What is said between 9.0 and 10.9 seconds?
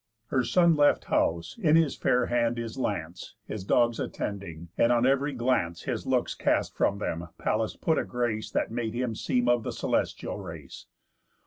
seem of the celestial race.